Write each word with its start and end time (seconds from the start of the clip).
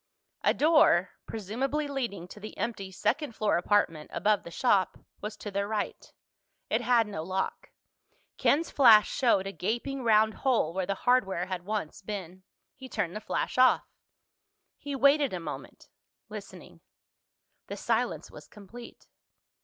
A 0.43 0.55
door, 0.55 1.11
presumably 1.27 1.87
leading 1.87 2.27
to 2.29 2.39
the 2.39 2.57
empty 2.57 2.91
second 2.91 3.35
floor 3.35 3.55
apartment 3.59 4.09
above 4.11 4.41
the 4.41 4.49
shop, 4.49 4.97
was 5.21 5.37
to 5.37 5.51
their 5.51 5.67
right. 5.67 6.11
It 6.71 6.81
had 6.81 7.05
no 7.05 7.21
lock. 7.21 7.69
Ken's 8.39 8.71
flash 8.71 9.07
showed 9.07 9.45
a 9.45 9.51
gaping 9.51 10.01
round 10.03 10.33
hole 10.41 10.73
where 10.73 10.87
the 10.87 10.95
hardware 11.05 11.45
had 11.45 11.65
once 11.65 12.01
been. 12.01 12.41
He 12.73 12.89
turned 12.89 13.15
the 13.15 13.21
flash 13.21 13.59
off. 13.59 13.83
He 14.75 14.95
waited 14.95 15.33
a 15.33 15.39
moment, 15.39 15.87
listening. 16.29 16.81
The 17.67 17.77
silence 17.77 18.31
was 18.31 18.47
complete. 18.47 19.05